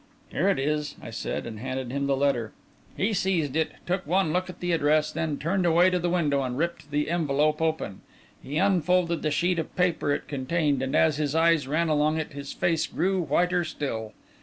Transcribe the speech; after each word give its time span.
"Here 0.31 0.49
it 0.49 0.57
is," 0.57 0.95
I 0.99 1.11
said, 1.11 1.45
and 1.45 1.59
handed 1.59 1.91
him 1.91 2.07
the 2.07 2.17
letter. 2.17 2.53
He 2.97 3.13
seized 3.13 3.55
it, 3.55 3.73
took 3.85 4.07
one 4.07 4.33
look 4.33 4.49
at 4.49 4.59
the 4.59 4.71
address, 4.71 5.11
then 5.11 5.37
turned 5.37 5.63
away 5.63 5.91
to 5.91 5.99
the 5.99 6.09
window 6.09 6.41
and 6.41 6.57
ripped 6.57 6.89
the 6.89 7.07
envelope 7.07 7.61
open. 7.61 8.01
He 8.41 8.57
unfolded 8.57 9.21
the 9.21 9.29
sheet 9.29 9.59
of 9.59 9.75
paper 9.75 10.11
it 10.11 10.27
contained, 10.27 10.81
and 10.81 10.95
as 10.95 11.17
his 11.17 11.35
eyes 11.35 11.67
ran 11.67 11.87
along 11.87 12.17
it, 12.17 12.33
his 12.33 12.51
face 12.51 12.87
grew 12.87 13.21
whiter 13.21 13.63
still. 13.63 14.13